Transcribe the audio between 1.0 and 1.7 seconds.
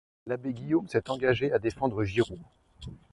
engagé à